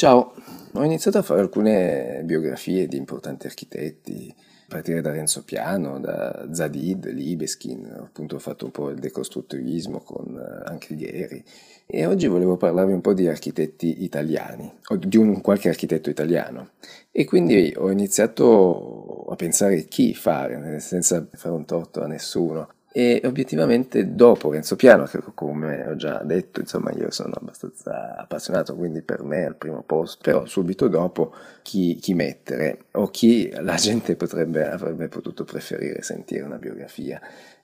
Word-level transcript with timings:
Ciao, 0.00 0.32
ho 0.72 0.82
iniziato 0.82 1.18
a 1.18 1.22
fare 1.22 1.40
alcune 1.40 2.22
biografie 2.24 2.88
di 2.88 2.96
importanti 2.96 3.46
architetti, 3.46 4.34
a 4.34 4.64
partire 4.66 5.02
da 5.02 5.12
Renzo 5.12 5.44
Piano, 5.44 6.00
da 6.00 6.48
Zadid, 6.50 7.06
Libeskin, 7.12 7.96
ho 7.98 8.04
appunto 8.04 8.38
fatto 8.38 8.64
un 8.64 8.70
po' 8.70 8.88
il 8.88 8.98
decostruttivismo 8.98 10.00
con 10.00 10.38
eh, 10.38 10.70
anche 10.70 10.96
Gheri 10.96 11.44
e 11.84 12.06
oggi 12.06 12.28
volevo 12.28 12.56
parlarvi 12.56 12.94
un 12.94 13.02
po' 13.02 13.12
di 13.12 13.28
architetti 13.28 14.02
italiani, 14.02 14.72
o 14.86 14.96
di 14.96 15.18
un 15.18 15.42
qualche 15.42 15.68
architetto 15.68 16.08
italiano. 16.08 16.70
E 17.10 17.26
quindi 17.26 17.74
ho 17.76 17.90
iniziato 17.90 19.26
a 19.28 19.36
pensare 19.36 19.84
chi 19.84 20.14
fare, 20.14 20.80
senza 20.80 21.28
fare 21.30 21.54
un 21.54 21.66
torto 21.66 22.02
a 22.02 22.06
nessuno 22.06 22.68
e 22.92 23.20
obiettivamente 23.24 24.14
dopo 24.14 24.50
Renzo 24.50 24.74
Piano, 24.74 25.04
che 25.04 25.20
come 25.32 25.86
ho 25.86 25.94
già 25.94 26.22
detto, 26.24 26.58
insomma 26.58 26.90
io 26.90 27.10
sono 27.12 27.34
abbastanza 27.40 28.16
appassionato, 28.16 28.74
quindi 28.74 29.02
per 29.02 29.22
me 29.22 29.42
è 29.42 29.44
al 29.44 29.54
primo 29.56 29.82
posto, 29.82 30.18
però 30.22 30.44
subito 30.44 30.88
dopo 30.88 31.32
chi, 31.62 31.94
chi 31.96 32.14
mettere 32.14 32.86
o 32.92 33.06
chi 33.08 33.48
la 33.62 33.76
gente 33.76 34.16
potrebbe, 34.16 34.68
avrebbe 34.68 35.06
potuto 35.08 35.44
preferire 35.44 36.02
sentire 36.02 36.42
una 36.42 36.58
biografia. 36.58 37.20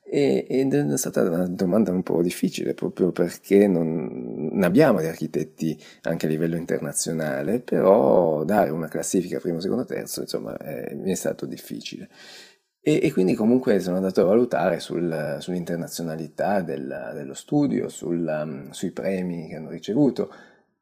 E, 0.08 0.46
ed 0.48 0.72
è 0.72 0.96
stata 0.96 1.22
una 1.22 1.48
domanda 1.48 1.90
un 1.90 2.04
po' 2.04 2.22
difficile 2.22 2.74
proprio 2.74 3.10
perché 3.10 3.66
non, 3.66 4.48
non 4.52 4.62
abbiamo 4.62 5.00
di 5.00 5.06
architetti 5.06 5.76
anche 6.02 6.26
a 6.26 6.28
livello 6.28 6.54
internazionale, 6.54 7.58
però 7.58 8.44
dare 8.44 8.70
una 8.70 8.86
classifica 8.86 9.40
primo, 9.40 9.58
secondo, 9.58 9.84
terzo, 9.84 10.20
insomma, 10.20 10.56
è, 10.58 10.94
mi 10.94 11.10
è 11.10 11.16
stato 11.16 11.46
difficile. 11.46 12.08
E, 12.88 13.00
e, 13.02 13.10
quindi 13.12 13.34
comunque 13.34 13.80
sono 13.80 13.96
andato 13.96 14.20
a 14.20 14.26
valutare 14.26 14.78
sul, 14.78 15.38
sull'internazionalità 15.40 16.60
del, 16.60 17.10
dello 17.14 17.34
studio, 17.34 17.88
sul, 17.88 18.24
um, 18.24 18.70
sui 18.70 18.92
premi 18.92 19.48
che 19.48 19.56
hanno 19.56 19.70
ricevuto. 19.70 20.32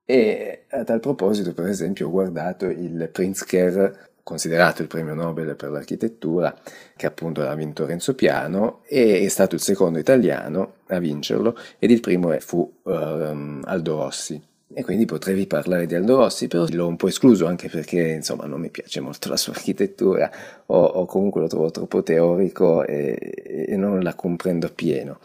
E 0.05 0.67
a 0.69 0.85
tal 0.85 1.01
proposito 1.01 1.55
per 1.55 1.67
esempio 1.67 2.09
ho 2.09 2.11
guardato 2.11 2.67
il 2.67 3.09
Pritzker, 3.11 4.11
considerato 4.23 4.83
il 4.83 4.89
premio 4.89 5.15
Nobel 5.15 5.56
per 5.56 5.70
l'architettura, 5.70 6.55
che 6.95 7.06
appunto 7.06 7.41
ha 7.48 7.55
vinto 7.55 7.87
Renzo 7.87 8.15
Piano 8.15 8.83
e 8.84 9.21
è 9.21 9.28
stato 9.28 9.55
il 9.55 9.62
secondo 9.62 9.98
italiano 9.98 10.75
a 10.89 10.98
vincerlo 10.98 11.56
ed 11.78 11.91
il 11.91 12.00
primo 12.00 12.39
fu 12.41 12.71
um, 12.83 13.62
Aldo 13.65 13.97
Rossi 13.97 14.53
e 14.73 14.83
quindi 14.83 15.05
potrei 15.05 15.47
parlare 15.47 15.87
di 15.87 15.95
Aldo 15.95 16.17
Rossi, 16.17 16.48
però 16.48 16.65
l'ho 16.69 16.87
un 16.87 16.97
po' 16.97 17.09
escluso 17.09 17.47
anche 17.47 17.69
perché 17.69 18.01
insomma 18.01 18.47
non 18.47 18.61
mi 18.61 18.71
piace 18.71 19.01
molto 19.01 19.29
la 19.29 19.37
sua 19.37 19.53
architettura 19.53 20.31
o, 20.67 20.83
o 20.83 21.06
comunque 21.06 21.41
lo 21.41 21.47
trovo 21.48 21.71
troppo 21.71 22.03
teorico 22.03 22.84
e, 22.84 23.67
e, 23.69 23.77
non 23.77 24.01
la 24.01 24.15
comprendo 24.15 24.67
appieno, 24.67 25.21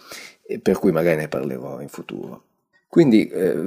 per 0.62 0.78
cui 0.78 0.92
magari 0.92 1.18
ne 1.18 1.28
parlerò 1.28 1.81
in 1.81 1.88
futuro. 1.88 2.44
Quindi, 2.90 3.28
eh, 3.28 3.66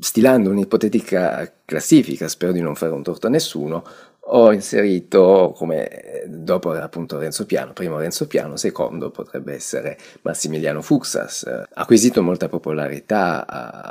stilando 0.00 0.50
un'ipotetica 0.50 1.52
classifica, 1.64 2.26
spero 2.26 2.50
di 2.50 2.60
non 2.60 2.74
fare 2.74 2.92
un 2.92 3.02
torto 3.04 3.28
a 3.28 3.30
nessuno, 3.30 3.84
ho 4.32 4.52
inserito 4.52 5.52
come 5.56 6.22
dopo 6.26 6.70
appunto 6.70 7.18
Renzo 7.18 7.46
Piano, 7.46 7.72
primo 7.72 7.98
Renzo 7.98 8.26
Piano, 8.26 8.56
secondo 8.56 9.10
potrebbe 9.10 9.54
essere 9.54 9.98
Massimiliano 10.22 10.82
Fuxas, 10.82 11.66
acquisito 11.74 12.22
molta 12.22 12.48
popolarità 12.48 13.46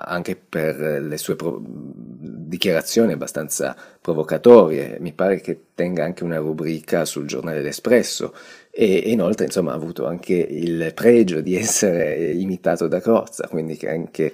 anche 0.05 0.37
per 0.37 1.01
le 1.01 1.17
sue 1.17 1.35
pro- 1.35 1.61
dichiarazioni 1.61 3.13
abbastanza 3.13 3.75
provocatorie, 3.99 4.97
mi 4.99 5.13
pare 5.13 5.41
che 5.41 5.59
tenga 5.75 6.03
anche 6.03 6.23
una 6.23 6.37
rubrica 6.37 7.05
sul 7.05 7.27
giornale 7.27 7.61
L'Espresso 7.61 8.33
e 8.71 8.85
inoltre 9.05 9.45
insomma 9.45 9.71
ha 9.71 9.75
avuto 9.75 10.07
anche 10.07 10.33
il 10.35 10.93
pregio 10.93 11.41
di 11.41 11.55
essere 11.55 12.31
imitato 12.31 12.87
da 12.87 13.01
Crozza, 13.01 13.47
quindi 13.47 13.75
che 13.75 13.89
anche 13.89 14.33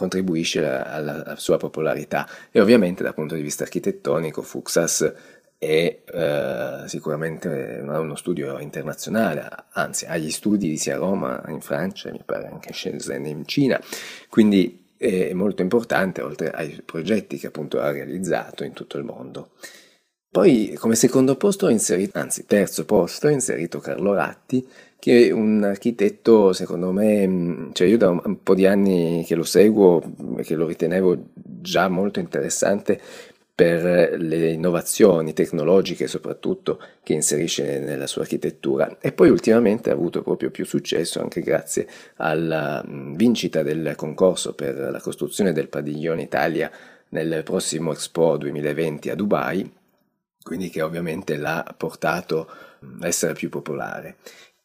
contribuisce 0.00 0.64
alla, 0.64 1.24
alla, 1.24 1.36
sua 1.36 1.58
popolarità. 1.58 2.26
E 2.50 2.58
ovviamente 2.58 3.02
dal 3.02 3.12
punto 3.12 3.34
di 3.34 3.42
vista 3.42 3.64
architettonico 3.64 4.40
Fuxas 4.40 5.12
è 5.60 6.00
eh, 6.10 6.88
sicuramente 6.88 7.82
uno 7.84 8.16
studio 8.16 8.58
internazionale, 8.60 9.46
anzi 9.72 10.06
ha 10.06 10.16
gli 10.16 10.30
studi 10.30 10.78
sia 10.78 10.94
a 10.94 10.98
Roma, 10.98 11.42
in 11.48 11.60
Francia, 11.60 12.10
mi 12.10 12.22
pare 12.24 12.46
anche 12.46 12.72
Shenzhen 12.72 13.26
in 13.26 13.44
Cina, 13.44 13.78
quindi 14.30 14.94
è 14.96 15.34
molto 15.34 15.60
importante 15.60 16.22
oltre 16.22 16.50
ai 16.50 16.80
progetti 16.82 17.36
che 17.36 17.48
appunto 17.48 17.78
ha 17.78 17.90
realizzato 17.90 18.64
in 18.64 18.72
tutto 18.72 18.96
il 18.96 19.04
mondo. 19.04 19.50
Poi 20.30 20.74
come 20.78 20.94
secondo 20.94 21.36
posto 21.36 21.66
ho 21.66 21.70
inserito, 21.70 22.18
anzi 22.18 22.46
terzo 22.46 22.86
posto, 22.86 23.26
ho 23.26 23.30
inserito 23.30 23.80
Carlo 23.80 24.14
Ratti, 24.14 24.66
che 24.98 25.26
è 25.26 25.30
un 25.30 25.62
architetto 25.62 26.54
secondo 26.54 26.90
me, 26.90 27.68
cioè 27.72 27.86
io 27.86 27.98
da 27.98 28.08
un 28.08 28.42
po' 28.42 28.54
di 28.54 28.64
anni 28.64 29.24
che 29.26 29.34
lo 29.34 29.44
seguo 29.44 30.02
e 30.38 30.42
che 30.42 30.54
lo 30.54 30.66
ritenevo 30.66 31.32
già 31.34 31.88
molto 31.88 32.18
interessante 32.18 33.00
per 33.60 34.18
le 34.18 34.52
innovazioni 34.52 35.34
tecnologiche 35.34 36.06
soprattutto 36.06 36.80
che 37.02 37.12
inserisce 37.12 37.78
nella 37.78 38.06
sua 38.06 38.22
architettura 38.22 38.96
e 39.02 39.12
poi 39.12 39.28
ultimamente 39.28 39.90
ha 39.90 39.92
avuto 39.92 40.22
proprio 40.22 40.50
più 40.50 40.64
successo 40.64 41.20
anche 41.20 41.42
grazie 41.42 41.86
alla 42.16 42.82
vincita 42.86 43.62
del 43.62 43.92
concorso 43.96 44.54
per 44.54 44.88
la 44.90 45.00
costruzione 45.02 45.52
del 45.52 45.68
padiglione 45.68 46.22
Italia 46.22 46.70
nel 47.10 47.42
prossimo 47.42 47.92
Expo 47.92 48.38
2020 48.38 49.10
a 49.10 49.14
Dubai 49.14 49.70
quindi 50.42 50.70
che 50.70 50.80
ovviamente 50.80 51.36
l'ha 51.36 51.74
portato 51.76 52.48
a 53.02 53.06
essere 53.06 53.34
più 53.34 53.50
popolare. 53.50 54.16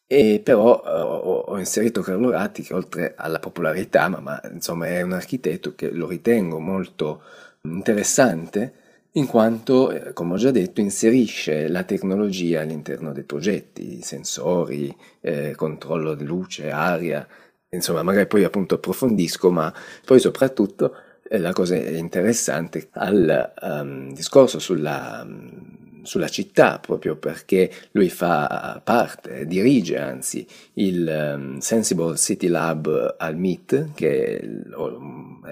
E 0.08 0.40
però 0.42 0.82
uh, 0.82 1.52
ho 1.52 1.58
inserito 1.60 2.02
Carlo 2.02 2.30
Ratti 2.30 2.62
che 2.62 2.74
oltre 2.74 3.14
alla 3.18 3.40
popolarità, 3.40 4.08
ma, 4.08 4.20
ma, 4.22 4.42
insomma 4.54 4.88
è 4.88 5.02
un 5.02 5.12
architetto 5.12 5.76
che 5.76 5.90
lo 5.92 6.08
ritengo 6.08 6.60
molto 6.60 7.24
interessante 7.64 8.84
in 9.18 9.28
quanto, 9.28 9.92
eh, 9.92 10.14
come 10.14 10.34
ho 10.34 10.38
già 10.38 10.52
detto, 10.52 10.82
inserisce 10.82 11.68
la 11.68 11.84
tecnologia 11.84 12.62
all'interno 12.62 13.12
dei 13.14 13.24
progetti, 13.24 14.02
sensori, 14.02 14.96
eh, 15.22 15.54
controllo 15.56 16.16
di 16.16 16.26
luce, 16.26 16.70
aria, 16.70 17.26
insomma 17.70 18.04
magari 18.04 18.28
poi 18.28 18.44
appunto 18.44 18.76
approfondisco, 18.76 19.52
ma 19.52 19.74
poi 20.06 20.20
soprattutto 20.20 20.96
la 21.30 21.54
cosa 21.54 21.76
interessante 21.76 22.90
al 22.94 23.54
um, 23.62 24.14
discorso 24.14 24.60
sulla, 24.60 25.24
um, 25.26 25.75
sulla, 26.06 26.28
città, 26.28 26.80
proprio 26.80 27.16
perché 27.18 27.72
lui 27.92 28.10
fa 28.10 28.82
parte, 28.84 29.46
dirige 29.46 29.98
anzi 29.98 30.48
il 30.74 31.36
um, 31.38 31.58
Sensible 31.60 32.16
City 32.16 32.48
Lab 32.48 33.16
al 33.18 33.36
MIT, 33.36 33.94
che 33.94 34.40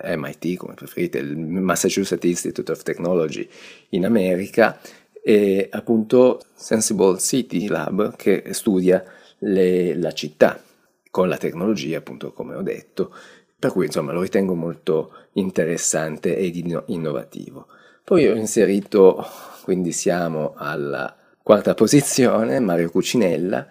è 0.01 0.15
MIT 0.15 0.57
come 0.57 0.73
preferite, 0.73 1.17
il 1.17 1.37
Massachusetts 1.37 2.25
Institute 2.25 2.71
of 2.71 2.83
Technology 2.83 3.47
in 3.89 4.05
America, 4.05 4.79
e 5.21 5.69
appunto 5.71 6.41
Sensible 6.53 7.17
City 7.17 7.67
Lab 7.67 8.15
che 8.15 8.43
studia 8.51 9.03
le, 9.39 9.95
la 9.95 10.11
città 10.11 10.61
con 11.09 11.29
la 11.29 11.37
tecnologia, 11.37 11.99
appunto 11.99 12.33
come 12.33 12.55
ho 12.55 12.61
detto, 12.61 13.13
per 13.57 13.71
cui 13.71 13.85
insomma 13.85 14.11
lo 14.11 14.21
ritengo 14.21 14.55
molto 14.55 15.11
interessante 15.33 16.35
ed 16.35 16.55
innovativo. 16.87 17.67
Poi 18.03 18.27
ho 18.27 18.35
inserito, 18.35 19.25
quindi 19.63 19.91
siamo 19.91 20.53
alla 20.55 21.15
quarta 21.41 21.73
posizione, 21.73 22.59
Mario 22.59 22.89
Cucinella, 22.89 23.67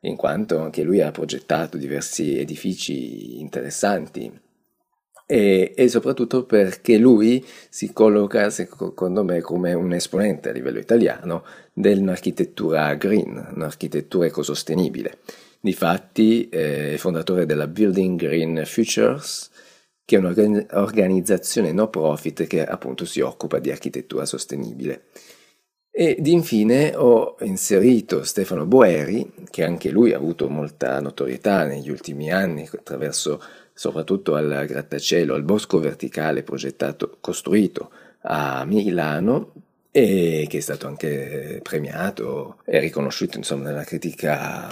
in 0.00 0.16
quanto 0.16 0.60
anche 0.60 0.82
lui 0.82 1.00
ha 1.00 1.10
progettato 1.10 1.76
diversi 1.76 2.38
edifici 2.38 3.40
interessanti 3.40 4.44
e, 5.26 5.72
e, 5.76 5.88
soprattutto 5.88 6.44
perché 6.44 6.98
lui 6.98 7.44
si 7.68 7.92
colloca 7.92 8.48
secondo 8.50 9.24
me 9.24 9.40
come 9.40 9.74
un 9.74 9.92
esponente 9.92 10.50
a 10.50 10.52
livello 10.52 10.78
italiano 10.78 11.44
dell'architettura 11.72 12.94
green, 12.94 13.52
un'architettura 13.54 14.26
ecosostenibile. 14.26 15.18
Difatti 15.60 16.48
è 16.48 16.94
fondatore 16.96 17.44
della 17.44 17.66
Building 17.66 18.18
Green 18.18 18.62
Futures, 18.64 19.50
che 20.04 20.14
è 20.14 20.18
un'organizzazione 20.20 21.72
no 21.72 21.88
profit 21.88 22.46
che 22.46 22.64
appunto 22.64 23.04
si 23.04 23.20
occupa 23.20 23.58
di 23.58 23.72
architettura 23.72 24.24
sostenibile. 24.24 25.06
Ed 25.98 26.26
infine 26.26 26.94
ho 26.94 27.36
inserito 27.40 28.22
Stefano 28.22 28.66
Boeri, 28.66 29.32
che 29.48 29.64
anche 29.64 29.88
lui 29.88 30.12
ha 30.12 30.18
avuto 30.18 30.46
molta 30.50 31.00
notorietà 31.00 31.64
negli 31.64 31.88
ultimi 31.88 32.30
anni 32.30 32.68
attraverso 32.70 33.40
soprattutto 33.72 34.34
al 34.34 34.66
grattacielo, 34.68 35.32
al 35.32 35.42
bosco 35.42 35.78
verticale 35.78 36.42
progettato, 36.42 37.16
costruito 37.18 37.90
a 38.24 38.66
Milano 38.66 39.52
e 39.90 40.44
che 40.50 40.58
è 40.58 40.60
stato 40.60 40.86
anche 40.86 41.60
premiato 41.62 42.58
e 42.66 42.78
riconosciuto 42.78 43.38
insomma 43.38 43.64
nella 43.64 43.84
critica 43.84 44.70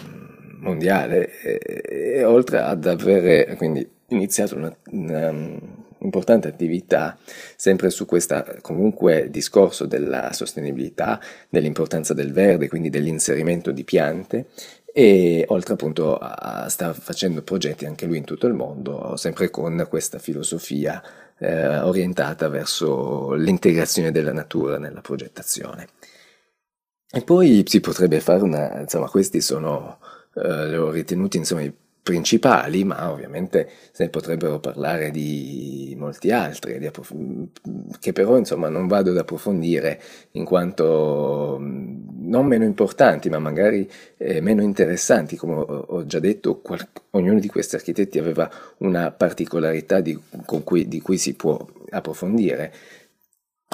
mondiale 0.58 1.40
e, 1.40 2.16
e 2.18 2.24
oltre 2.24 2.58
ad 2.58 2.84
aver 2.84 3.56
quindi 3.56 3.88
iniziato 4.08 4.56
una, 4.56 4.76
una 4.90 5.32
importante 6.04 6.48
attività 6.48 7.18
sempre 7.56 7.90
su 7.90 8.06
questo 8.06 8.44
comunque 8.60 9.28
discorso 9.30 9.86
della 9.86 10.32
sostenibilità, 10.32 11.20
dell'importanza 11.48 12.14
del 12.14 12.32
verde, 12.32 12.68
quindi 12.68 12.90
dell'inserimento 12.90 13.70
di 13.72 13.84
piante 13.84 14.46
e 14.96 15.44
oltre 15.48 15.72
appunto 15.74 16.16
a, 16.16 16.68
sta 16.68 16.92
facendo 16.92 17.42
progetti 17.42 17.84
anche 17.84 18.06
lui 18.06 18.18
in 18.18 18.24
tutto 18.24 18.46
il 18.46 18.54
mondo, 18.54 19.16
sempre 19.16 19.50
con 19.50 19.86
questa 19.88 20.18
filosofia 20.18 21.02
eh, 21.38 21.78
orientata 21.78 22.48
verso 22.48 23.32
l'integrazione 23.32 24.12
della 24.12 24.32
natura 24.32 24.78
nella 24.78 25.00
progettazione. 25.00 25.88
E 27.10 27.22
poi 27.22 27.64
si 27.66 27.80
potrebbe 27.80 28.20
fare 28.20 28.42
una, 28.42 28.80
insomma, 28.80 29.08
questi 29.08 29.40
sono, 29.40 29.98
eh, 30.34 30.68
li 30.68 30.76
ho 30.76 30.90
ritenuti 30.90 31.36
insomma, 31.36 31.62
i 31.62 31.72
principali, 32.04 32.84
ma 32.84 33.10
ovviamente 33.10 33.66
se 33.90 34.04
ne 34.04 34.10
potrebbero 34.10 34.60
parlare 34.60 35.10
di 35.10 35.96
molti 35.98 36.30
altri, 36.30 36.78
di 36.78 36.84
approf- 36.84 37.14
che 37.98 38.12
però 38.12 38.36
insomma 38.36 38.68
non 38.68 38.86
vado 38.86 39.10
ad 39.10 39.16
approfondire 39.16 39.98
in 40.32 40.44
quanto 40.44 41.56
non 41.58 42.44
meno 42.46 42.64
importanti, 42.64 43.30
ma 43.30 43.38
magari 43.38 43.90
eh, 44.18 44.42
meno 44.42 44.60
interessanti, 44.60 45.36
come 45.36 45.54
ho 45.54 46.04
già 46.04 46.18
detto, 46.18 46.60
qual- 46.60 46.86
ognuno 47.12 47.40
di 47.40 47.48
questi 47.48 47.76
architetti 47.76 48.18
aveva 48.18 48.50
una 48.78 49.10
particolarità 49.10 50.00
di, 50.00 50.20
cui, 50.62 50.86
di 50.86 51.00
cui 51.00 51.16
si 51.16 51.32
può 51.32 51.66
approfondire. 51.88 52.72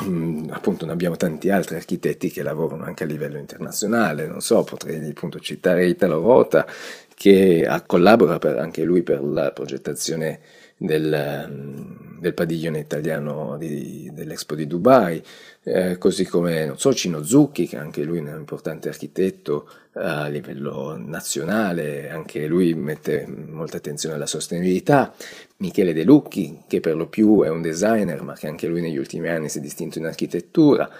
Mm, 0.05 0.51
appunto 0.51 0.87
ne 0.87 0.93
abbiamo 0.93 1.17
tanti 1.17 1.51
altri 1.51 1.77
architetti 1.77 2.31
che 2.31 2.43
lavorano 2.43 2.85
anche 2.85 3.05
a 3.05 3.07
livello 3.07 3.39
internazionale, 3.39 4.27
non 4.27 4.41
so, 4.41 4.63
potrei 4.65 5.11
appunto 5.11 5.41
citare 5.41 5.87
Italo 5.87 6.21
Rota 6.21 6.67
che 7.15 7.69
collabora 7.87 8.39
per, 8.39 8.59
anche 8.59 8.83
lui 8.83 9.03
per 9.03 9.23
la 9.23 9.53
progettazione 9.53 10.41
del, 10.79 11.47
mm, 11.51 12.19
del 12.21 12.33
padiglione 12.33 12.79
italiano 12.79 13.59
di, 13.59 14.11
dell'Expo 14.15 14.55
di 14.55 14.67
Dubai, 14.67 15.23
eh, 15.63 15.99
così 15.99 16.25
come 16.25 16.65
non 16.65 16.79
so, 16.79 16.95
Cino 16.95 17.23
Zucchi, 17.23 17.67
che 17.67 17.77
anche 17.77 18.03
lui 18.03 18.19
è 18.19 18.21
un 18.23 18.39
importante 18.39 18.89
architetto 18.89 19.69
eh, 19.95 20.01
a 20.01 20.29
livello 20.29 20.97
nazionale, 20.97 22.09
anche 22.09 22.47
lui 22.47 22.73
mette 22.73 23.27
molta 23.27 23.77
attenzione 23.77 24.15
alla 24.15 24.27
sostenibilità, 24.27 25.13
Michele 25.61 25.93
De 25.93 26.05
Lucchi, 26.05 26.63
che 26.67 26.81
per 26.81 26.97
lo 26.97 27.09
più 27.09 27.43
è 27.43 27.49
un 27.49 27.63
designer, 27.63 28.23
ma 28.23 28.35
che 28.35 28.47
anche 28.47 28.67
lui 28.67 28.81
negli 28.81 28.97
ultimi 28.97 29.29
anni 29.29 29.49
si 29.49 29.59
è 29.59 29.61
distinto 29.61 29.99
in 29.99 30.07
architettura. 30.07 30.91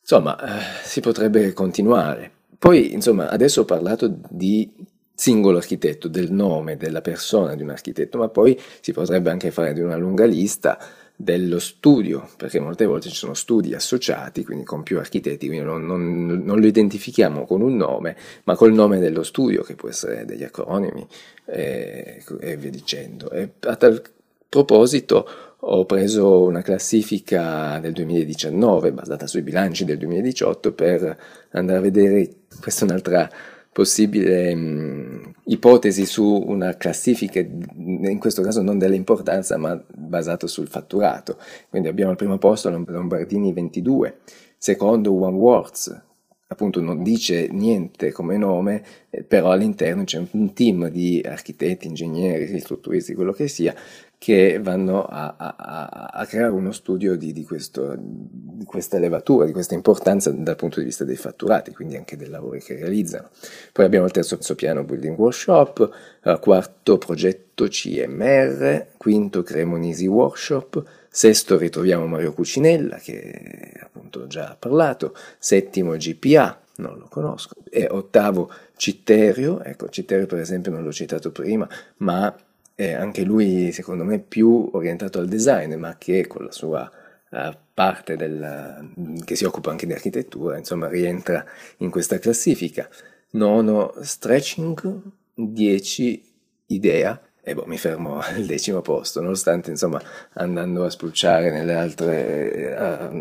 Insomma, 0.00 0.38
eh, 0.40 0.62
si 0.84 1.00
potrebbe 1.00 1.52
continuare. 1.52 2.30
Poi, 2.58 2.92
insomma, 2.92 3.28
adesso 3.28 3.62
ho 3.62 3.64
parlato 3.64 4.18
di 4.28 4.72
singolo 5.14 5.58
architetto, 5.58 6.06
del 6.06 6.30
nome 6.30 6.76
della 6.76 7.00
persona 7.00 7.56
di 7.56 7.62
un 7.62 7.70
architetto, 7.70 8.18
ma 8.18 8.28
poi 8.28 8.58
si 8.80 8.92
potrebbe 8.92 9.30
anche 9.30 9.50
fare 9.50 9.72
di 9.72 9.80
una 9.80 9.96
lunga 9.96 10.24
lista 10.24 10.78
dello 11.20 11.58
studio, 11.58 12.28
perché 12.36 12.60
molte 12.60 12.86
volte 12.86 13.08
ci 13.08 13.16
sono 13.16 13.34
studi 13.34 13.74
associati, 13.74 14.44
quindi 14.44 14.62
con 14.62 14.84
più 14.84 15.00
architetti, 15.00 15.48
quindi 15.48 15.64
non, 15.64 15.84
non, 15.84 16.42
non 16.44 16.60
lo 16.60 16.66
identifichiamo 16.68 17.44
con 17.44 17.60
un 17.60 17.74
nome, 17.74 18.16
ma 18.44 18.54
col 18.54 18.72
nome 18.72 19.00
dello 19.00 19.24
studio, 19.24 19.62
che 19.62 19.74
può 19.74 19.88
essere 19.88 20.24
degli 20.24 20.44
acronimi 20.44 21.04
e, 21.44 22.22
e 22.38 22.56
via 22.56 22.70
dicendo. 22.70 23.32
E 23.32 23.54
a 23.62 23.74
tal 23.74 24.00
proposito 24.48 25.28
ho 25.58 25.84
preso 25.86 26.44
una 26.44 26.62
classifica 26.62 27.80
del 27.80 27.94
2019 27.94 28.92
basata 28.92 29.26
sui 29.26 29.42
bilanci 29.42 29.84
del 29.84 29.98
2018 29.98 30.72
per 30.72 31.18
andare 31.50 31.78
a 31.78 31.82
vedere, 31.82 32.30
questa 32.60 32.84
è 32.84 32.88
un'altra 32.88 33.28
possibile 33.78 34.56
mh, 34.56 34.60
mm, 34.60 35.22
ipotesi 35.44 36.04
su 36.04 36.24
una 36.24 36.76
classifica, 36.76 37.38
in 37.38 38.18
questo 38.18 38.42
caso 38.42 38.60
non 38.60 38.76
dell'importanza, 38.76 39.56
ma 39.56 39.80
basato 39.94 40.48
sul 40.48 40.66
fatturato. 40.66 41.38
Quindi 41.68 41.86
abbiamo 41.86 42.10
al 42.10 42.16
primo 42.16 42.38
posto 42.38 42.70
Lombardini 42.70 43.52
22, 43.52 44.18
secondo 44.56 45.14
One 45.14 45.36
Words, 45.36 46.02
appunto 46.48 46.80
non 46.80 47.04
dice 47.04 47.46
niente 47.52 48.10
come 48.10 48.36
nome, 48.36 48.82
eh, 49.10 49.22
però 49.22 49.52
all'interno 49.52 50.02
c'è 50.02 50.20
un 50.28 50.52
team 50.54 50.88
di 50.88 51.22
architetti, 51.24 51.86
ingegneri, 51.86 52.58
strutturisti, 52.58 53.14
quello 53.14 53.32
che 53.32 53.46
sia, 53.46 53.72
che 54.18 54.58
vanno 54.60 55.04
a, 55.04 55.34
a, 55.36 56.10
a 56.12 56.26
creare 56.26 56.52
uno 56.52 56.72
studio 56.72 57.16
di, 57.16 57.32
di, 57.32 57.44
questo, 57.44 57.94
di, 57.96 58.64
questa 58.64 58.98
levatura, 58.98 59.46
di 59.46 59.52
questa 59.52 59.74
importanza 59.74 60.30
dal 60.32 60.56
punto 60.56 60.80
di 60.80 60.86
vista 60.86 61.04
dei 61.04 61.16
fatturati, 61.16 61.72
quindi 61.72 61.96
anche 61.96 62.16
dei 62.16 62.28
lavori 62.28 62.60
che 62.60 62.74
realizzano. 62.74 63.30
Poi 63.72 63.84
abbiamo 63.84 64.06
il 64.06 64.10
terzo 64.10 64.36
piano 64.56 64.82
Building 64.82 65.16
Workshop, 65.16 65.90
eh, 66.24 66.38
quarto 66.40 66.98
progetto 66.98 67.68
CMR, 67.68 68.88
quinto 68.96 69.44
Cremonisi 69.44 70.08
Workshop, 70.08 70.82
sesto 71.08 71.56
ritroviamo 71.56 72.06
Mario 72.06 72.32
Cucinella, 72.32 72.96
che 72.96 73.72
appunto 73.80 74.22
ho 74.22 74.26
già 74.26 74.56
parlato, 74.58 75.14
settimo 75.38 75.96
GPA, 75.96 76.60
non 76.76 76.98
lo 76.98 77.06
conosco, 77.08 77.54
e 77.70 77.86
ottavo 77.88 78.50
Citterio, 78.76 79.62
ecco 79.62 79.88
Citterio 79.88 80.26
per 80.26 80.40
esempio 80.40 80.72
non 80.72 80.82
l'ho 80.82 80.92
citato 80.92 81.30
prima, 81.30 81.68
ma 81.98 82.34
è 82.78 82.92
anche 82.92 83.24
lui 83.24 83.72
secondo 83.72 84.04
me 84.04 84.20
più 84.20 84.70
orientato 84.72 85.18
al 85.18 85.26
design, 85.26 85.74
ma 85.74 85.96
che 85.98 86.28
con 86.28 86.44
la 86.44 86.52
sua 86.52 86.88
uh, 87.30 87.56
parte 87.74 88.14
del, 88.14 88.92
che 89.24 89.34
si 89.34 89.44
occupa 89.44 89.72
anche 89.72 89.84
di 89.84 89.92
architettura, 89.92 90.56
insomma 90.56 90.86
rientra 90.86 91.44
in 91.78 91.90
questa 91.90 92.20
classifica. 92.20 92.88
Nono 93.30 93.94
stretching, 94.00 95.02
10 95.34 96.34
idea, 96.66 97.20
e 97.48 97.54
boh, 97.54 97.64
mi 97.66 97.78
fermo 97.78 98.18
al 98.20 98.44
decimo 98.44 98.82
posto, 98.82 99.22
nonostante 99.22 99.70
insomma 99.70 100.00
andando 100.34 100.84
a 100.84 100.90
spulciare 100.90 101.50
nelle 101.50 101.74
altre, 101.74 103.08
uh, 103.10 103.14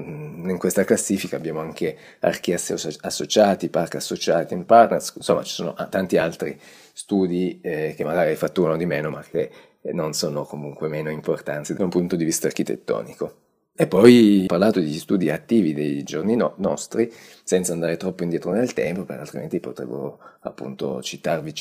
in 0.50 0.58
questa 0.58 0.84
classifica 0.84 1.38
abbiamo 1.38 1.62
anche 1.62 1.98
archi 2.20 2.54
associati, 2.54 3.70
park 3.70 3.96
associati 3.96 4.54
in 4.54 4.66
partners, 4.66 5.14
insomma 5.16 5.44
ci 5.44 5.54
sono 5.54 5.74
tanti 5.90 6.18
altri 6.18 6.60
studi 6.92 7.60
eh, 7.62 7.94
che 7.96 8.04
magari 8.04 8.36
fatturano 8.36 8.76
di 8.76 8.86
meno 8.86 9.10
ma 9.10 9.22
che 9.22 9.50
non 9.94 10.14
sono 10.14 10.44
comunque 10.44 10.90
meno 10.90 11.10
importanti 11.10 11.74
da 11.74 11.86
un 11.86 11.90
punto 11.90 12.18
di 12.18 12.26
vista 12.26 12.48
architettonico. 12.48 13.46
E 13.80 13.88
poi 13.88 14.44
ho 14.44 14.48
parlato 14.48 14.80
di 14.80 14.92
studi 14.98 15.30
attivi 15.30 15.72
dei 15.74 16.04
giorni 16.04 16.36
no- 16.36 16.56
nostri, 16.58 17.14
senza 17.44 17.74
andare 17.74 17.96
troppo 17.96 18.24
indietro 18.24 18.52
nel 18.52 18.74
tempo, 18.74 19.04
perché 19.04 19.22
altrimenti 19.22 19.60
potevo 19.60 20.18
appunto 20.40 21.02
citarvi 21.02 21.54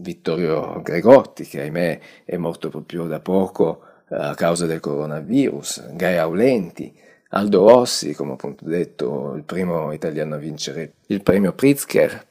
Vittorio 0.00 0.80
Gregotti, 0.82 1.44
che 1.44 1.60
ahimè 1.60 2.00
è 2.24 2.36
morto 2.36 2.68
proprio 2.68 3.06
da 3.06 3.20
poco 3.20 3.82
eh, 4.08 4.16
a 4.16 4.34
causa 4.34 4.66
del 4.66 4.80
coronavirus, 4.80 5.92
Gaia 5.92 6.22
Aulenti, 6.22 6.92
Aldo 7.30 7.68
Rossi, 7.68 8.14
come 8.14 8.32
appunto 8.32 8.64
detto, 8.64 9.34
il 9.36 9.44
primo 9.44 9.92
italiano 9.92 10.34
a 10.34 10.38
vincere 10.38 10.94
il 11.06 11.22
premio 11.22 11.52
Pritzker, 11.52 12.26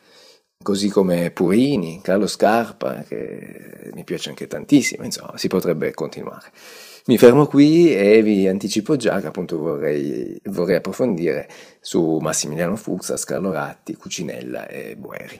così 0.62 0.90
come 0.90 1.32
Purini, 1.32 2.02
Carlo 2.02 2.28
Scarpa, 2.28 3.04
che 3.08 3.92
mi 3.94 4.04
piace 4.04 4.30
anche 4.30 4.48
tantissimo, 4.48 5.06
insomma, 5.06 5.38
si 5.38 5.48
potrebbe 5.48 5.94
continuare. 5.94 6.52
Mi 7.06 7.18
fermo 7.18 7.48
qui 7.48 7.96
e 7.96 8.22
vi 8.22 8.48
anticipo 8.48 8.98
già 8.98 9.22
che 9.22 9.28
appunto 9.28 9.58
vorrei, 9.58 10.40
vorrei 10.46 10.76
approfondire 10.76 11.48
su 11.80 12.18
Massimiliano 12.18 12.76
Fuxas, 12.76 13.24
Carlo 13.24 13.52
Ratti, 13.52 13.96
Cucinella 13.96 14.68
e 14.68 14.96
Boeri. 14.98 15.40